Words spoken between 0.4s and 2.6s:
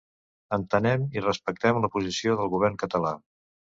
Entenem i respectem la posició del